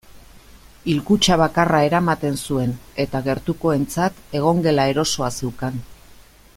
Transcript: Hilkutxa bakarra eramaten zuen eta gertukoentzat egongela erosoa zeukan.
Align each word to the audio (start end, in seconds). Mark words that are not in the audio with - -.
Hilkutxa 0.91 1.35
bakarra 1.41 1.81
eramaten 1.89 2.39
zuen 2.47 2.73
eta 3.05 3.21
gertukoentzat 3.29 4.19
egongela 4.41 4.87
erosoa 4.95 5.31
zeukan. 5.41 5.81